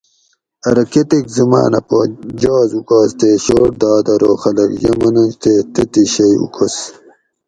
ارو 0.67 0.83
کۤتیک 0.91 1.25
زُمانہ 1.35 1.81
پت 1.87 2.09
جاز 2.41 2.69
اُکاس 2.77 3.09
تے 3.19 3.29
شوٹ 3.45 3.71
داد 3.81 4.05
ارو 4.13 4.31
خلق 4.41 4.69
یہ 4.83 4.91
منش 4.99 5.31
تے 5.43 5.53
تتھی 5.73 6.03
شئی 6.13 6.35
اُوکس 6.41 6.75